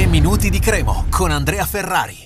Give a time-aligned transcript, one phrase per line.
[0.00, 2.16] 3 minuti di Cremo con Andrea Ferrari.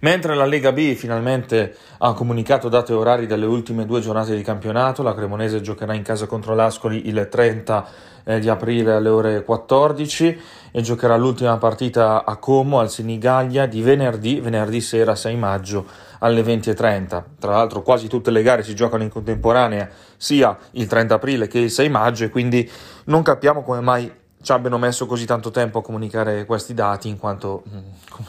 [0.00, 4.42] Mentre la Lega B finalmente ha comunicato date e orari delle ultime due giornate di
[4.42, 7.86] campionato, la Cremonese giocherà in casa contro l'Ascoli il 30
[8.24, 10.38] eh, di aprile alle ore 14
[10.72, 15.86] e giocherà l'ultima partita a Como al Senigallia di venerdì, venerdì sera 6 maggio
[16.18, 17.22] alle 20.30.
[17.38, 19.88] Tra l'altro quasi tutte le gare si giocano in contemporanea
[20.18, 22.70] sia il 30 aprile che il 6 maggio e quindi
[23.04, 24.12] non capiamo come mai
[24.44, 27.78] ci abbiano messo così tanto tempo a comunicare questi dati, in quanto mm,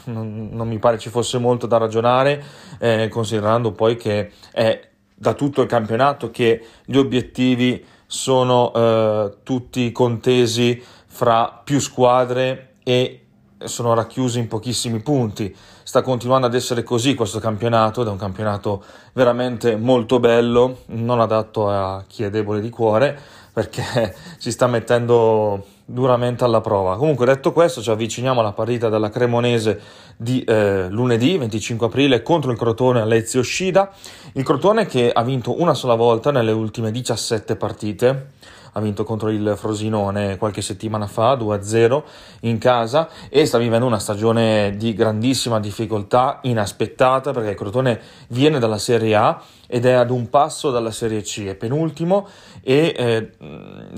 [0.12, 2.42] non, non mi pare ci fosse molto da ragionare,
[2.78, 9.92] eh, considerando poi che è da tutto il campionato che gli obiettivi sono eh, tutti
[9.92, 13.20] contesi fra più squadre e
[13.64, 15.54] sono racchiusi in pochissimi punti.
[15.82, 21.20] Sta continuando ad essere così questo campionato ed è un campionato veramente molto bello, non
[21.20, 23.18] adatto a chi è debole di cuore
[23.52, 26.96] perché si sta mettendo duramente alla prova.
[26.96, 29.80] Comunque detto questo ci avviciniamo alla partita della Cremonese
[30.16, 33.92] di eh, lunedì 25 aprile contro il Crotone Alezio Scida.
[34.32, 38.30] Il Crotone che ha vinto una sola volta nelle ultime 17 partite
[38.76, 42.02] ha vinto contro il Frosinone qualche settimana fa 2-0
[42.40, 48.58] in casa e sta vivendo una stagione di grandissima difficoltà inaspettata perché il Crotone viene
[48.58, 52.28] dalla Serie A ed è ad un passo dalla Serie C, è penultimo
[52.60, 53.30] e eh,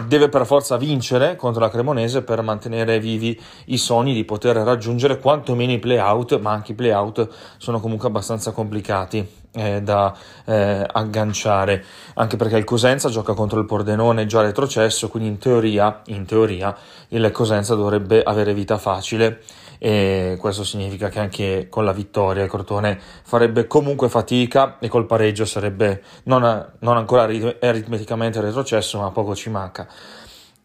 [0.07, 5.19] deve per forza vincere contro la Cremonese per mantenere vivi i sogni di poter raggiungere
[5.19, 11.85] quantomeno i play-out, ma anche i play-out sono comunque abbastanza complicati eh, da eh, agganciare,
[12.15, 16.77] anche perché il Cosenza gioca contro il Pordenone già retrocesso, quindi in teoria, in teoria
[17.09, 19.41] il Cosenza dovrebbe avere vita facile
[19.79, 25.07] e questo significa che anche con la vittoria il Crotone farebbe comunque fatica e col
[25.07, 29.87] pareggio sarebbe non, non ancora aritmeticamente retrocesso, ma poco ci manca.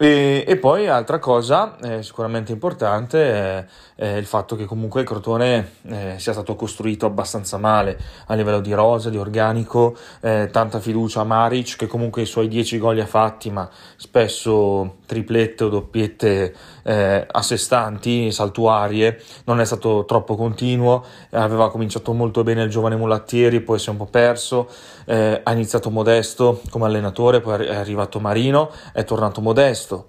[0.04, 3.66] E, e, poi altra cosa eh, sicuramente importante è,
[3.96, 8.59] è, il fatto che comunque il Crotone eh, sia stato costruito abbastanza male a livello
[8.59, 12.96] di rosa, di organico, eh, tanta fiducia a Maric che comunque i suoi 10 gol
[12.96, 19.66] li ha fatti ma spesso triplette o doppiette eh, a sé stanti, saltuarie, non è
[19.66, 24.07] stato troppo continuo, aveva cominciato molto bene il giovane Mulattieri, poi si è un po'
[24.07, 24.68] perso,
[25.06, 30.07] eh, ha iniziato modesto come allenatore, poi è arrivato Marino, è tornato modesto.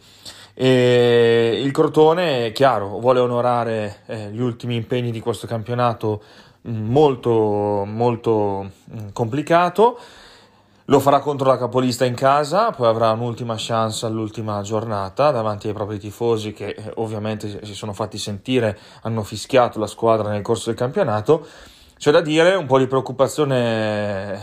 [0.55, 6.23] E il Crotone, chiaro, vuole onorare eh, gli ultimi impegni di questo campionato
[6.67, 9.99] mm, molto, molto mm, complicato
[10.87, 15.73] lo farà contro la capolista in casa, poi avrà un'ultima chance all'ultima giornata davanti ai
[15.73, 20.69] propri tifosi che eh, ovviamente si sono fatti sentire, hanno fischiato la squadra nel corso
[20.69, 21.47] del campionato.
[21.97, 24.39] C'è da dire, un po' di preoccupazione eh,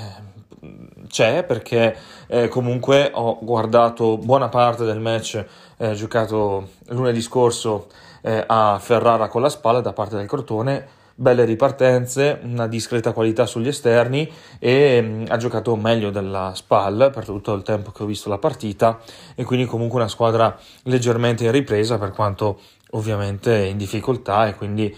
[1.08, 1.96] c'è perché
[2.28, 5.46] eh, comunque ho guardato buona parte del match
[5.78, 7.88] eh, giocato lunedì scorso
[8.22, 13.46] eh, a Ferrara con la spalla da parte del Crotone belle ripartenze, una discreta qualità
[13.46, 18.08] sugli esterni e mm, ha giocato meglio della SPAL per tutto il tempo che ho
[18.08, 19.00] visto la partita
[19.36, 22.60] e quindi comunque una squadra leggermente in ripresa per quanto
[22.92, 24.94] ovviamente in difficoltà e quindi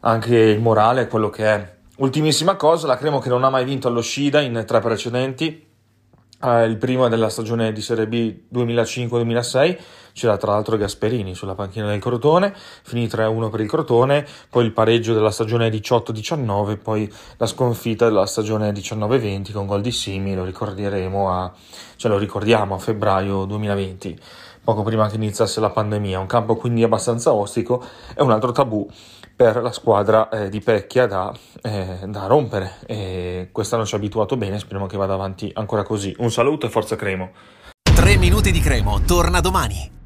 [0.00, 1.74] anche il morale è quello che è.
[1.98, 5.70] Ultimissima cosa, la Cremo che non ha mai vinto allo Scida in tre precedenti
[6.42, 9.78] eh, il primo della stagione di Serie B 2005-2006,
[10.12, 14.72] c'era tra l'altro Gasperini sulla panchina del Crotone, finì 3-1 per il Crotone, poi il
[14.72, 20.44] pareggio della stagione 18-19, poi la sconfitta della stagione 19-20 con gol di Simi, lo
[20.44, 21.52] ricorderemo a,
[21.96, 24.18] cioè lo ricordiamo a febbraio 2020
[24.64, 27.84] poco prima che iniziasse la pandemia, un campo quindi abbastanza ostico
[28.14, 28.88] e un altro tabù
[29.34, 32.76] per la squadra eh, di Pecchia da, eh, da rompere.
[32.86, 36.14] E quest'anno ci ha abituato bene, speriamo che vada avanti ancora così.
[36.18, 37.30] Un saluto e forza Cremo.
[37.82, 40.01] 3 minuti di Cremo, torna domani.